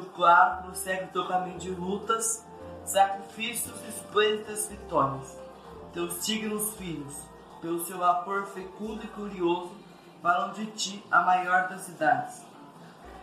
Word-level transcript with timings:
Claro 0.00 0.62
prossegue 0.62 1.12
teu 1.12 1.26
caminho 1.26 1.58
de 1.58 1.70
lutas, 1.70 2.46
sacrifícios 2.84 3.74
e 3.84 3.88
esplêndidas 3.88 4.68
vitórias. 4.68 5.36
Teus 5.92 6.24
dignos 6.24 6.74
filhos, 6.74 7.14
pelo 7.60 7.84
seu 7.84 7.98
vapor 7.98 8.46
fecundo 8.46 9.04
e 9.04 9.08
curioso, 9.08 9.72
falam 10.22 10.52
de 10.52 10.66
ti 10.66 11.04
a 11.10 11.22
maior 11.22 11.68
das 11.68 11.82
cidades. 11.82 12.42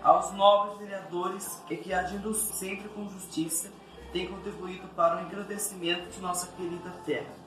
Aos 0.03 0.31
nobres 0.33 0.77
vereadores 0.77 1.61
e 1.69 1.75
que, 1.75 1.93
agindo 1.93 2.33
sempre 2.33 2.87
com 2.89 3.09
justiça, 3.09 3.69
têm 4.13 4.27
contribuído 4.27 4.87
para 4.89 5.17
o 5.17 5.25
engrandecimento 5.25 6.09
de 6.09 6.19
nossa 6.19 6.47
querida 6.53 6.91
terra. 7.05 7.39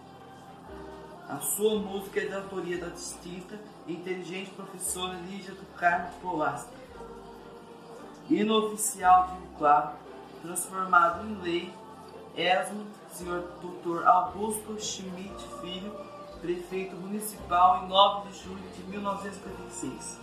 A 1.29 1.39
sua 1.39 1.79
música 1.79 2.21
é 2.21 2.27
de 2.27 2.35
autoria 2.35 2.79
da 2.79 2.89
distinta 2.89 3.59
e 3.87 3.95
inteligente 3.95 4.51
professora 4.51 5.15
Lígia 5.15 5.55
do 5.55 5.65
Carmo 5.79 6.11
Polasco. 6.21 6.82
Hino 8.31 8.67
oficial 8.67 9.27
de 9.27 9.33
Rio 9.33 9.93
transformado 10.41 11.27
em 11.27 11.43
lei, 11.43 11.75
Esmo, 12.37 12.87
Sr. 13.13 13.43
Dr. 13.61 14.07
Augusto 14.07 14.81
Schmidt 14.81 15.45
Filho, 15.61 15.93
prefeito 16.41 16.97
municipal 16.97 17.85
em 17.85 17.89
9 17.89 18.29
de 18.31 18.39
julho 18.39 18.63
de 18.77 18.83
1956. 18.85 20.19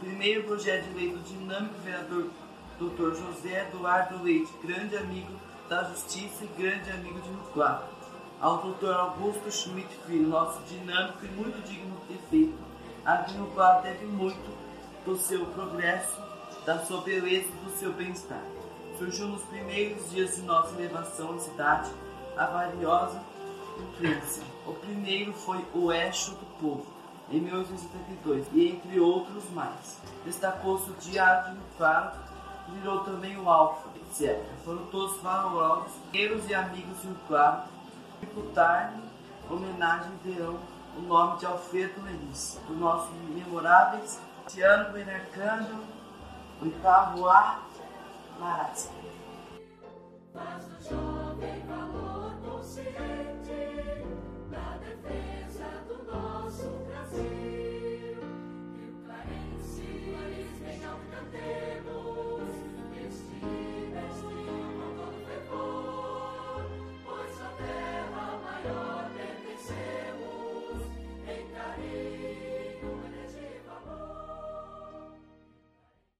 Primeiro 0.00 0.44
projeto 0.44 0.84
de 0.84 0.94
lei 0.94 1.10
do 1.10 1.18
dinâmico 1.24 1.74
vereador 1.82 2.28
Dr. 2.78 3.14
José 3.14 3.68
Eduardo 3.68 4.22
Leite, 4.22 4.52
grande 4.62 4.96
amigo 4.96 5.32
da 5.68 5.84
Justiça 5.84 6.44
e 6.44 6.62
grande 6.62 6.90
amigo 6.90 7.20
de 7.20 7.30
Rio. 7.30 7.84
Ao 8.40 8.58
Dr. 8.58 8.92
Augusto 8.92 9.50
Schmidt 9.50 9.88
Filho, 10.06 10.28
nosso 10.28 10.60
dinâmico 10.62 11.24
e 11.24 11.28
muito 11.28 11.60
digno 11.66 11.96
prefeito, 12.06 12.56
a 13.04 13.16
Rio 13.22 13.46
Claro 13.54 13.82
deve 13.82 14.06
muito 14.06 14.56
do 15.04 15.16
seu 15.16 15.44
progresso, 15.46 16.16
da 16.68 16.78
sua 16.80 17.00
beleza 17.00 17.46
e 17.48 17.64
do 17.64 17.70
seu 17.78 17.94
bem-estar. 17.94 18.42
Surgiu 18.98 19.26
nos 19.26 19.42
primeiros 19.44 20.10
dias 20.10 20.36
de 20.36 20.42
nossa 20.42 20.74
elevação 20.74 21.34
à 21.34 21.38
cidade 21.38 21.90
a 22.36 22.44
valiosa 22.44 23.22
imprensa. 23.78 24.42
O 24.66 24.74
primeiro 24.74 25.32
foi 25.32 25.64
O 25.72 25.90
Eixo 25.90 26.32
do 26.32 26.44
Povo, 26.60 26.86
em 27.30 27.40
1872, 27.40 28.48
e 28.52 28.68
entre 28.68 29.00
outros 29.00 29.48
mais. 29.52 29.98
Destacou-se 30.26 30.90
o 30.90 30.94
Diário 31.00 31.56
Claro, 31.78 32.10
virou 32.74 33.00
também 33.00 33.38
o 33.38 33.48
Alfa, 33.48 33.88
etc. 34.02 34.38
Foram 34.62 34.84
todos 34.88 35.18
valorosos, 35.22 35.92
guerreiros 36.12 36.50
e 36.50 36.54
amigos 36.54 37.02
Rio 37.02 37.16
Claro, 37.26 37.62
tributar-lhe 38.20 39.02
homenagem 39.48 40.12
verão 40.22 40.58
o 40.98 41.00
nome 41.00 41.38
de 41.38 41.46
Alfredo 41.46 42.02
Lelis, 42.02 42.60
do 42.68 42.74
nosso 42.74 43.10
memoráveis 43.34 44.20
Tiano 44.46 44.92
Benercâmbio, 44.92 45.96
उनका 46.62 46.96
हुआ 46.96 47.40
महाराज। 48.40 48.86